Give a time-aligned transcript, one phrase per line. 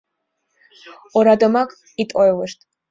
[1.17, 1.69] —Орадымак
[2.01, 2.59] ит ойлышт...